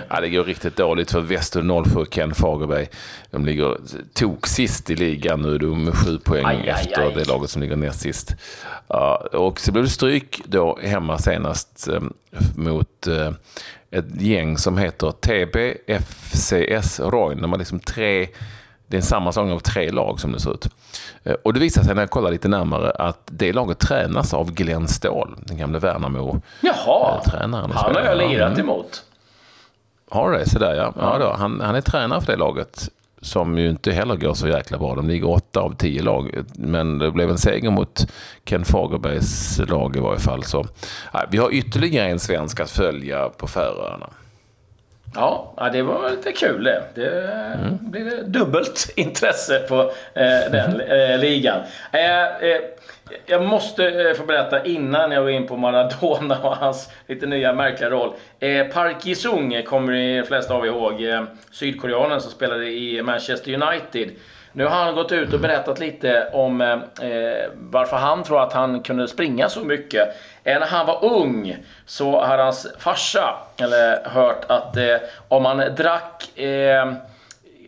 ja, 0.08 0.20
det 0.20 0.28
går 0.28 0.44
riktigt 0.44 0.76
dåligt 0.76 1.10
för 1.10 1.20
Väster 1.20 1.84
07, 1.94 2.04
Ken 2.04 2.34
Fagerberg. 2.34 2.88
De 3.30 3.46
ligger 3.46 3.76
tok 4.14 4.46
sist 4.46 4.90
i 4.90 4.96
ligan 4.96 5.42
nu. 5.42 5.58
De 5.58 5.88
är 5.88 5.92
sju 5.92 6.18
poäng 6.18 6.46
aj, 6.46 6.68
efter 6.68 7.00
aj, 7.00 7.06
aj. 7.06 7.14
det 7.14 7.28
laget 7.28 7.50
som 7.50 7.62
ligger 7.62 7.76
näst 7.76 8.00
sist. 8.00 8.34
Ja, 8.88 9.16
och 9.16 9.60
så 9.60 9.72
blev 9.72 9.84
det 9.84 9.90
stryk 9.90 10.42
då 10.44 10.78
hemma 10.82 11.18
senast 11.18 11.88
eh, 11.88 12.02
mot 12.56 13.06
eh, 13.06 13.30
ett 13.90 14.20
gäng 14.20 14.58
som 14.58 14.78
heter 14.78 15.10
TBFCS 15.10 17.00
Royn. 17.00 17.42
De 17.42 17.52
har 17.52 17.58
liksom 17.58 17.80
tre 17.80 18.28
det 18.94 18.98
är 18.98 19.00
en 19.00 19.06
sammanslagning 19.06 19.54
av 19.54 19.58
tre 19.58 19.90
lag 19.90 20.20
som 20.20 20.32
det 20.32 20.40
ser 20.40 20.54
ut. 20.54 20.68
Eh, 21.24 21.34
och 21.42 21.54
det 21.54 21.60
visar 21.60 21.82
sig 21.82 21.94
när 21.94 22.02
jag 22.02 22.10
kollar 22.10 22.30
lite 22.30 22.48
närmare 22.48 22.90
att 22.90 23.20
det 23.24 23.52
laget 23.52 23.78
tränas 23.78 24.34
av 24.34 24.52
Glenn 24.52 24.88
Ståhl, 24.88 25.36
den 25.38 25.56
gamle 25.56 25.78
Värnamo. 25.78 26.40
Jaha, 26.60 27.20
eh, 27.26 27.40
han 27.40 27.54
har 27.54 28.02
jag 28.04 28.18
lirat 28.18 28.58
emot. 28.58 29.02
Har 30.10 30.30
du 30.30 30.38
det? 30.38 30.48
Så 30.48 30.58
där, 30.58 30.74
ja. 30.74 30.92
ja 30.98 31.18
då. 31.18 31.34
Han, 31.38 31.60
han 31.60 31.74
är 31.74 31.80
tränare 31.80 32.20
för 32.20 32.32
det 32.32 32.38
laget. 32.38 32.88
Som 33.20 33.58
ju 33.58 33.70
inte 33.70 33.92
heller 33.92 34.16
går 34.16 34.34
så 34.34 34.48
jäkla 34.48 34.78
bra. 34.78 34.94
De 34.94 35.08
ligger 35.08 35.30
åtta 35.30 35.60
av 35.60 35.76
tio 35.76 36.02
lag. 36.02 36.44
Men 36.54 36.98
det 36.98 37.10
blev 37.10 37.30
en 37.30 37.38
seger 37.38 37.70
mot 37.70 38.06
Ken 38.44 38.64
Fagerbergs 38.64 39.60
lag 39.68 39.96
i 39.96 40.00
varje 40.00 40.20
fall. 40.20 40.44
Så, 40.44 40.66
ja, 41.12 41.24
vi 41.30 41.38
har 41.38 41.50
ytterligare 41.52 42.08
en 42.08 42.20
svensk 42.20 42.60
att 42.60 42.70
följa 42.70 43.28
på 43.28 43.46
Färöarna. 43.46 44.10
Ja, 45.14 45.68
det 45.72 45.82
var 45.82 46.10
lite 46.10 46.32
kul 46.32 46.64
det. 46.64 46.82
Det 46.94 47.32
mm. 47.54 47.78
blir 47.80 48.22
dubbelt 48.22 48.92
intresse 48.96 49.58
på 49.58 49.80
eh, 50.14 50.50
den 50.52 50.80
eh, 50.80 51.18
ligan. 51.18 51.60
Eh, 51.92 52.24
eh 52.24 52.60
jag 53.26 53.42
måste 53.42 53.88
eh, 53.88 54.14
få 54.14 54.24
berätta 54.24 54.64
innan 54.64 55.10
jag 55.10 55.22
går 55.22 55.30
in 55.30 55.46
på 55.46 55.56
Maradona 55.56 56.38
och 56.42 56.56
hans 56.56 56.90
lite 57.06 57.26
nya 57.26 57.52
märkliga 57.52 57.90
roll. 57.90 58.14
Eh, 58.40 58.66
Park 58.66 59.06
Ji-Sung 59.06 59.62
kommer 59.62 59.92
de 59.92 60.24
flesta 60.26 60.54
av 60.54 60.66
er 60.66 60.68
ihåg. 60.68 61.26
Sydkoreanen 61.50 62.20
som 62.20 62.30
spelade 62.30 62.70
i 62.70 63.02
Manchester 63.02 63.62
United. 63.62 64.10
Nu 64.56 64.64
har 64.64 64.84
han 64.84 64.94
gått 64.94 65.12
ut 65.12 65.32
och 65.32 65.40
berättat 65.40 65.78
lite 65.78 66.28
om 66.32 66.60
eh, 66.60 66.70
varför 67.54 67.96
han 67.96 68.22
tror 68.22 68.42
att 68.42 68.52
han 68.52 68.82
kunde 68.82 69.08
springa 69.08 69.48
så 69.48 69.60
mycket. 69.60 70.08
När 70.44 70.60
han 70.60 70.86
var 70.86 71.04
ung 71.04 71.56
så 71.86 72.20
hade 72.20 72.42
hans 72.42 72.66
farsa 72.78 73.36
eller, 73.56 74.08
hört 74.08 74.44
att 74.48 74.76
eh, 74.76 74.96
om 75.28 75.42
man 75.42 75.74
drack 75.76 76.38
eh, 76.38 76.92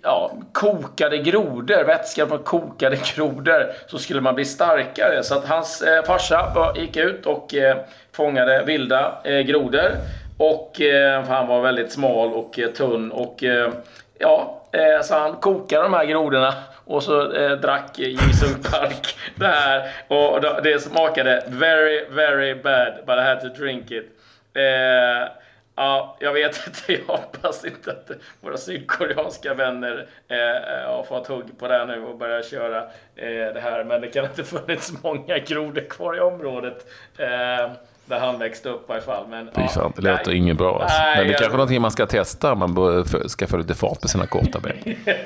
ja, 0.03 0.33
kokade 0.53 1.19
grodor, 1.19 1.85
vätska 1.85 2.27
från 2.27 2.39
kokade 2.39 2.99
grodor, 3.15 3.73
så 3.87 3.99
skulle 3.99 4.21
man 4.21 4.35
bli 4.35 4.45
starkare. 4.45 5.23
Så 5.23 5.35
att 5.35 5.49
hans 5.49 5.83
eh, 5.83 6.05
farsa 6.05 6.73
gick 6.77 6.97
ut 6.97 7.27
och 7.27 7.55
eh, 7.55 7.77
fångade 8.13 8.65
vilda 8.65 9.19
eh, 9.25 9.41
grodor. 9.41 9.91
Och 10.39 10.81
eh, 10.81 11.25
han 11.25 11.47
var 11.47 11.61
väldigt 11.61 11.93
smal 11.93 12.33
och 12.33 12.59
eh, 12.59 12.69
tunn 12.69 13.13
och 13.13 13.45
eh, 13.45 13.71
ja, 14.19 14.63
eh, 14.73 15.03
så 15.03 15.15
han 15.15 15.37
kokade 15.37 15.83
de 15.83 15.95
här 15.95 16.05
grodorna 16.05 16.55
och 16.85 17.03
så 17.03 17.33
eh, 17.33 17.53
drack 17.53 17.99
Jisung 17.99 18.63
Park 18.63 19.19
det 19.35 19.47
här. 19.47 19.91
Och 20.09 20.63
det 20.63 20.83
smakade 20.83 21.45
very, 21.47 22.05
very 22.11 22.55
bad, 22.55 22.95
but 23.07 23.19
I 23.19 23.23
had 23.23 23.41
to 23.41 23.49
drink 23.49 23.91
it. 23.91 24.07
Eh, 24.55 25.29
ja, 25.77 26.17
jag 26.21 26.33
vet 26.33 26.67
inte, 26.67 26.93
jag 26.93 27.17
hoppas 27.17 27.65
inte 27.65 27.91
att 27.91 28.11
våra 28.41 28.57
sydkoreanska 28.57 29.55
vänner 29.55 30.07
eh, 30.29 30.91
har 30.91 31.03
fått 31.03 31.27
hugg 31.27 31.59
på 31.59 31.69
det 31.69 31.75
här 31.75 31.87
nu 31.87 32.05
och 32.05 32.19
börjar 32.19 32.43
köra 32.43 32.83
eh, 33.17 33.55
det 33.55 33.61
här. 33.61 33.85
Men 33.85 34.01
det 34.01 34.09
kan 34.09 34.25
inte 34.25 34.45
funnits 34.45 34.93
många 35.03 35.39
grodor 35.39 35.89
kvar 35.91 36.17
i 36.17 36.21
området. 36.21 36.87
Eh, 37.19 37.71
där 38.07 38.19
han 38.19 38.39
växte 38.39 38.69
upp 38.69 38.91
i 38.91 38.93
alla 38.93 39.03
fall. 39.03 39.25
Men, 39.29 39.51
Fy 39.55 39.69
fan, 39.69 39.93
det 39.97 40.03
låter 40.03 40.27
nej, 40.27 40.37
inget 40.37 40.57
bra. 40.57 40.83
Alltså. 40.83 40.99
Nej, 40.99 41.17
Men 41.17 41.27
det 41.27 41.31
är 41.31 41.33
jag... 41.33 41.39
kanske 41.39 41.57
någonting 41.57 41.83
man 41.83 41.91
ska 41.91 42.07
testa. 42.07 42.55
Man 42.55 43.05
ska 43.27 43.47
få 43.47 43.57
lite 43.57 43.75
fart 43.75 44.01
på 44.01 44.09
sina 44.09 44.27
korta 44.27 44.61
ben. 44.61 44.97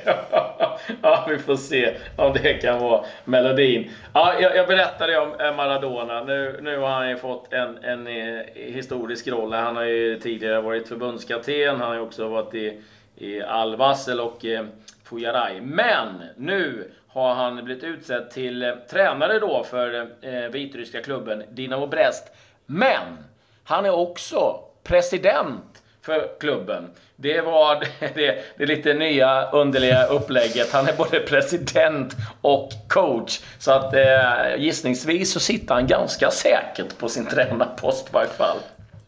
ja, 1.02 1.26
vi 1.28 1.38
får 1.38 1.56
se 1.56 1.94
om 2.16 2.32
det 2.32 2.54
kan 2.54 2.80
vara 2.80 3.04
melodin. 3.24 3.90
Ja, 4.12 4.34
jag, 4.40 4.56
jag 4.56 4.66
berättade 4.66 5.18
om 5.18 5.40
eh, 5.40 5.56
Maradona. 5.56 6.24
Nu, 6.24 6.60
nu 6.62 6.78
har 6.78 6.88
han 6.90 7.08
ju 7.08 7.16
fått 7.16 7.52
en, 7.52 7.84
en, 7.84 8.06
eh, 8.06 8.40
historisk 8.54 9.28
roll. 9.28 9.52
Han 9.52 9.76
har 9.76 9.84
ju 9.84 10.18
tidigare 10.18 10.60
varit 10.60 10.88
förbundskapten. 10.88 11.80
Han 11.80 11.88
har 11.88 11.94
ju 11.94 12.00
också 12.00 12.28
varit 12.28 12.54
i, 12.54 12.80
i 13.16 13.42
Al 13.42 13.76
Wassel 13.76 14.20
och 14.20 14.44
eh, 14.44 14.64
Fujarai. 15.04 15.60
Men 15.60 16.22
nu 16.36 16.90
har 17.12 17.34
han 17.34 17.64
blivit 17.64 17.84
utsedd 17.84 18.30
till 18.30 18.62
eh, 18.62 18.74
tränare 18.90 19.38
då 19.38 19.64
för 19.70 20.08
eh, 20.20 20.50
vitryska 20.52 21.02
klubben 21.02 21.42
Dinamo 21.50 21.86
Brest. 21.86 22.32
Men 22.72 23.18
han 23.64 23.86
är 23.86 23.94
också 23.94 24.60
president 24.84 25.82
för 26.02 26.28
klubben. 26.40 26.90
Det 27.16 27.40
var 27.40 27.84
det, 28.14 28.44
det 28.56 28.66
lite 28.66 28.94
nya 28.94 29.50
underliga 29.50 30.04
upplägget. 30.06 30.72
Han 30.72 30.88
är 30.88 30.92
både 30.92 31.20
president 31.20 32.16
och 32.40 32.70
coach. 32.88 33.40
Så 33.58 33.72
att 33.72 33.94
eh, 33.94 34.56
gissningsvis 34.58 35.32
så 35.32 35.40
sitter 35.40 35.74
han 35.74 35.86
ganska 35.86 36.30
säkert 36.30 36.98
på 36.98 37.08
sin 37.08 37.26
tränarpost 37.26 38.08
i 38.08 38.10
varje 38.12 38.28
fall. 38.28 38.58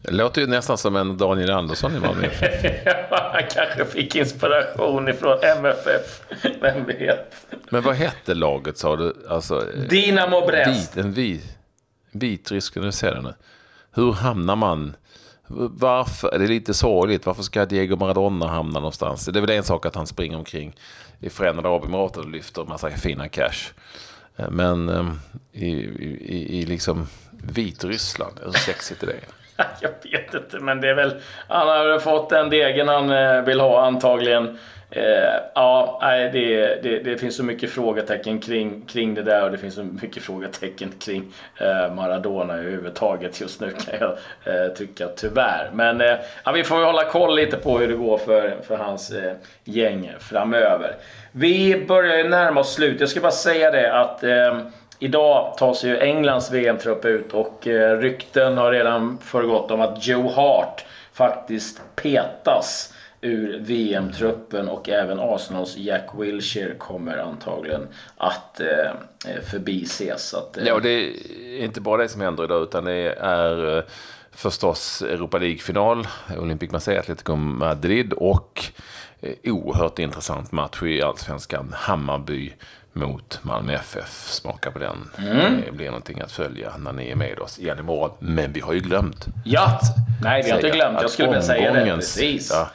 Det 0.01 0.11
låter 0.11 0.41
ju 0.41 0.47
nästan 0.47 0.77
som 0.77 0.95
en 0.95 1.17
Daniel 1.17 1.51
Andersson 1.51 1.95
i 1.95 1.99
Malmö 1.99 2.27
Han 3.09 3.43
kanske 3.53 3.85
fick 3.85 4.15
inspiration 4.15 5.09
ifrån 5.09 5.37
MFF. 5.57 6.21
Vem 6.61 6.85
vet? 6.85 7.35
Men 7.69 7.81
vad 7.83 7.95
hette 7.95 8.33
laget 8.33 8.77
sa 8.77 8.95
du? 8.95 9.15
Alltså, 9.29 9.65
Dinamo 9.89 10.45
Brest. 10.47 10.97
en 10.97 11.13
vit, 11.13 11.57
vitrysk, 12.13 12.75
nu 12.75 12.91
ser 12.91 13.15
jag 13.15 13.23
nu. 13.23 13.33
Hur 13.91 14.11
hamnar 14.11 14.55
man 14.55 14.95
varför, 15.47 16.37
det 16.37 16.43
är 16.43 16.47
lite 16.47 16.73
sorgligt, 16.73 17.25
varför 17.25 17.43
ska 17.43 17.65
Diego 17.65 17.95
Maradona 17.95 18.47
hamna 18.47 18.79
någonstans? 18.79 19.25
Det 19.25 19.39
är 19.39 19.41
väl 19.41 19.49
en 19.49 19.63
sak 19.63 19.85
att 19.85 19.95
han 19.95 20.07
springer 20.07 20.37
omkring 20.37 20.75
i 21.19 21.29
Förenade 21.29 21.69
Arabemiraten 21.69 22.23
och 22.23 22.29
lyfter 22.29 22.61
en 22.61 22.67
massa 22.67 22.89
fina 22.89 23.27
cash. 23.27 23.73
Men 24.49 24.89
ehm, 24.89 25.19
i, 25.51 25.67
i, 25.67 26.59
i 26.59 26.65
liksom 26.65 27.07
Vitryssland, 27.31 28.39
hur 28.45 28.51
sexigt 28.51 29.03
är 29.03 29.07
det? 29.07 29.19
Jag 29.81 29.89
vet 30.11 30.33
inte, 30.33 30.59
men 30.59 30.81
det 30.81 30.89
är 30.89 30.95
väl... 30.95 31.21
Han 31.47 31.67
har 31.67 31.99
fått 31.99 32.29
den 32.29 32.49
degen 32.49 32.87
han 32.87 33.09
eh, 33.09 33.41
vill 33.41 33.59
ha 33.59 33.85
antagligen. 33.85 34.57
Eh, 34.95 35.39
ja, 35.55 35.99
det, 36.33 36.83
det, 36.83 36.99
det, 36.99 37.17
finns 37.17 37.35
så 37.35 37.43
mycket 37.43 37.69
frågetecken 37.71 38.39
kring, 38.39 38.81
kring 38.81 39.13
det 39.13 39.21
där 39.21 39.43
och 39.43 39.51
det 39.51 39.57
finns 39.57 39.75
så 39.75 39.83
mycket 39.83 40.23
frågetecken 40.23 40.91
kring 40.99 41.33
eh, 41.57 41.93
Maradona 41.93 42.53
överhuvudtaget 42.53 43.41
just 43.41 43.61
nu 43.61 43.71
kan 43.71 43.99
jag 43.99 44.11
eh, 44.43 44.73
tycka 44.73 45.07
tyvärr. 45.15 45.69
Men 45.73 46.01
eh, 46.01 46.15
ja, 46.45 46.51
vi 46.51 46.63
får 46.63 46.85
hålla 46.85 47.03
koll 47.03 47.35
lite 47.35 47.57
på 47.57 47.79
hur 47.79 47.87
det 47.87 47.93
går 47.93 48.17
för, 48.17 48.55
för 48.67 48.77
hans 48.77 49.11
eh, 49.11 49.33
gäng 49.63 50.11
framöver. 50.19 50.95
Vi 51.31 51.85
börjar 51.87 52.29
närma 52.29 52.59
oss 52.59 52.73
slut. 52.73 52.99
Jag 52.99 53.09
ska 53.09 53.19
bara 53.19 53.31
säga 53.31 53.71
det 53.71 53.93
att 53.93 54.23
eh, 54.23 54.59
idag 54.99 55.57
tas 55.57 55.83
ju 55.83 55.99
Englands 55.99 56.51
VM-trupp 56.51 57.05
ut 57.05 57.33
och 57.33 57.67
eh, 57.67 57.97
rykten 57.97 58.57
har 58.57 58.71
redan 58.71 59.17
föregått 59.21 59.71
om 59.71 59.81
att 59.81 60.07
Joe 60.07 60.29
Hart 60.29 60.85
faktiskt 61.13 61.81
petas 61.95 62.92
ur 63.23 63.59
VM-truppen 63.59 64.69
och 64.69 64.89
även 64.89 65.19
Arsenals 65.19 65.77
Jack 65.77 66.09
Wilshere 66.17 66.75
kommer 66.75 67.17
antagligen 67.17 67.87
att 68.17 68.59
eh, 68.59 69.41
förbises. 69.51 70.33
Att, 70.33 70.57
eh... 70.57 70.63
Ja, 70.67 70.73
och 70.73 70.81
det 70.81 70.89
är 70.89 71.63
inte 71.63 71.81
bara 71.81 72.01
det 72.01 72.09
som 72.09 72.21
händer 72.21 72.43
idag 72.43 72.63
utan 72.63 72.85
det 72.85 73.15
är 73.19 73.77
eh, 73.77 73.83
förstås 74.31 75.01
Europa 75.01 75.37
League-final, 75.37 76.07
Olympic 76.37 76.71
Marseille, 76.71 76.99
Atletico 76.99 77.35
Madrid 77.35 78.13
och 78.13 78.65
eh, 79.21 79.53
oerhört 79.53 79.99
intressant 79.99 80.51
match 80.51 80.83
i 80.83 81.01
Allsvenskan, 81.01 81.75
Hammarby 81.77 82.53
mot 82.93 83.39
Malmö 83.41 83.73
FF. 83.73 84.27
Smaka 84.29 84.71
på 84.71 84.79
den. 84.79 85.09
Mm. 85.17 85.61
Det 85.65 85.71
blir 85.71 85.85
någonting 85.85 86.21
att 86.21 86.31
följa 86.31 86.77
när 86.77 86.93
ni 86.93 87.09
är 87.09 87.15
med 87.15 87.39
oss 87.39 87.59
igen 87.59 87.79
imorgon. 87.79 88.11
Men 88.19 88.53
vi 88.53 88.59
har 88.59 88.73
ju 88.73 88.79
glömt. 88.79 89.25
Ja! 89.45 89.79
Nej, 90.21 90.43
vi 90.43 90.49
har 90.49 90.57
inte 90.57 90.69
glömt. 90.69 91.01
Jag 91.01 91.09
skulle 91.09 91.27
vilja 91.27 91.41
säga 91.41 91.73
det. 91.73 91.95
Precis. 91.95 92.51
Ja, 92.51 92.69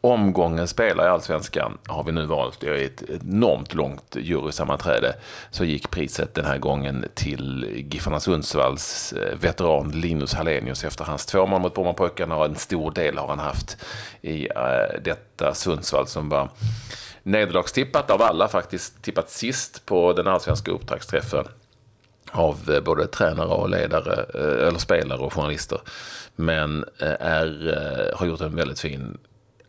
omgången 0.00 0.68
spelar 0.68 1.04
i 1.04 1.08
Allsvenskan 1.08 1.78
har 1.86 2.04
vi 2.04 2.12
nu 2.12 2.26
valt. 2.26 2.60
Det 2.60 2.66
är 2.66 2.84
ett 2.84 3.02
enormt 3.22 3.74
långt 3.74 4.16
jurysammanträde. 4.16 5.14
Så 5.50 5.64
gick 5.64 5.90
priset 5.90 6.34
den 6.34 6.44
här 6.44 6.58
gången 6.58 7.04
till 7.14 7.66
Giffarna 7.92 8.20
Sundsvalls 8.20 9.12
eh, 9.12 9.38
veteran 9.38 9.90
Linus 9.90 10.34
Hallenius 10.34 10.84
efter 10.84 11.04
hans 11.04 11.26
två 11.26 11.46
mål 11.46 11.60
mot 11.60 11.74
Brommapojkarna 11.74 12.36
och 12.36 12.44
en 12.44 12.56
stor 12.56 12.90
del 12.90 13.18
har 13.18 13.28
han 13.28 13.38
haft 13.38 13.76
i 14.20 14.48
eh, 14.48 15.00
detta 15.04 15.54
Sundsvall 15.54 16.06
som 16.06 16.28
var 16.28 16.48
nederlagstippat 17.22 18.10
av 18.10 18.22
alla 18.22 18.48
faktiskt. 18.48 19.02
Tippat 19.02 19.30
sist 19.30 19.86
på 19.86 20.12
den 20.12 20.26
allsvenska 20.26 20.70
upptaktsträffen 20.70 21.44
av 22.32 22.70
eh, 22.70 22.80
både 22.80 23.06
tränare 23.06 23.48
och 23.48 23.70
ledare, 23.70 24.24
eller 24.66 24.78
spelare 24.78 25.18
och 25.18 25.32
journalister. 25.32 25.80
Men 26.36 26.84
är, 26.98 28.14
har 28.16 28.26
gjort 28.26 28.40
en 28.40 28.56
väldigt 28.56 28.80
fin 28.80 29.18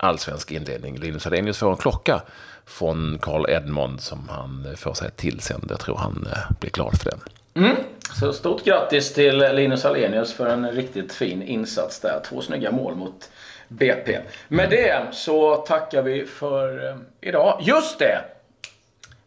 allsvensk 0.01 0.51
inledning. 0.51 0.97
Linus 0.99 1.27
Adenius 1.27 1.57
får 1.57 1.71
en 1.71 1.77
klocka 1.77 2.21
från 2.65 3.19
Carl 3.21 3.49
Edmond 3.49 4.01
som 4.01 4.29
han 4.29 4.75
får 4.77 4.93
sig 4.93 5.11
tillsänd. 5.11 5.65
Jag 5.69 5.79
tror 5.79 5.97
han 5.97 6.27
eh, 6.31 6.57
blir 6.59 6.71
glad 6.71 6.99
för 7.01 7.09
den. 7.09 7.19
Mm. 7.65 7.75
Så 8.19 8.33
stort 8.33 8.63
grattis 8.63 9.13
till 9.13 9.37
Linus 9.37 9.85
Alenius 9.85 10.33
för 10.33 10.45
en 10.45 10.71
riktigt 10.71 11.13
fin 11.13 11.43
insats 11.43 11.99
där. 11.99 12.21
Två 12.29 12.41
snygga 12.41 12.71
mål 12.71 12.95
mot 12.95 13.29
BP. 13.67 14.19
Med 14.47 14.65
mm. 14.65 14.69
det 14.69 15.15
så 15.15 15.55
tackar 15.55 16.01
vi 16.01 16.25
för 16.25 16.89
eh, 16.89 16.95
idag. 17.21 17.61
Just 17.61 17.99
det! 17.99 18.21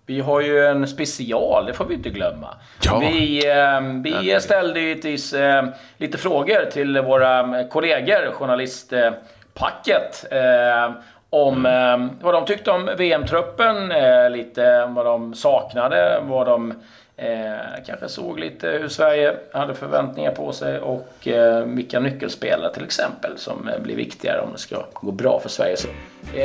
Vi 0.07 0.21
har 0.21 0.40
ju 0.40 0.66
en 0.66 0.88
special, 0.88 1.66
det 1.66 1.73
får 1.73 1.85
vi 1.85 1.95
inte 1.95 2.11
glömma. 2.11 2.57
Ja. 2.83 2.99
Vi, 2.99 3.47
eh, 3.50 3.81
vi 4.02 4.40
ställde 4.40 4.81
eh, 4.90 5.64
lite 5.97 6.19
frågor 6.19 6.71
till 6.71 7.00
våra 7.00 7.64
kollegor, 7.64 8.33
journalist 8.33 8.93
eh, 8.93 9.11
packet. 9.54 10.25
Eh, 10.30 10.92
om 11.30 11.66
eh, 11.66 12.25
vad 12.25 12.34
de 12.34 12.44
tyckte 12.46 12.70
om 12.70 12.90
VM-truppen, 12.99 13.92
eh, 13.92 14.30
lite 14.30 14.87
vad 14.87 15.06
de 15.06 15.34
saknade, 15.34 16.20
vad 16.23 16.46
de 16.46 16.75
eh, 17.16 17.84
kanske 17.87 18.08
såg 18.08 18.38
lite 18.40 18.68
hur 18.68 18.88
Sverige 18.88 19.37
hade 19.52 19.75
förväntningar 19.75 20.30
på 20.30 20.52
sig 20.52 20.78
och 20.78 21.28
eh, 21.28 21.64
vilka 21.64 22.00
nyckelspelare 22.00 22.75
till 22.75 22.84
exempel 22.84 23.38
som 23.38 23.68
eh, 23.68 23.80
blir 23.80 23.96
viktigare 23.96 24.40
om 24.40 24.52
det 24.52 24.58
ska 24.58 24.76
gå 24.92 25.12
bra 25.12 25.40
för 25.40 25.49
Sverige. 25.49 25.76
Så 25.76 25.88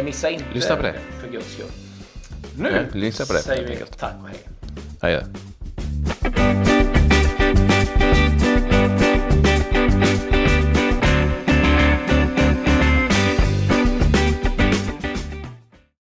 missa 0.04 0.30
inte 0.30 0.46
Lyssna 0.54 0.76
på 0.76 0.82
det. 0.82 0.94
för 1.22 1.28
guds 1.32 1.54
skull. 1.54 1.72
Nu 2.58 2.70
ja, 2.70 3.26
på 3.28 3.34
det, 3.34 3.40
säger 3.40 3.68
vi 3.68 3.76
tack 3.76 4.14
och 4.24 4.30
hej. 4.30 4.40
Hej. 5.02 5.24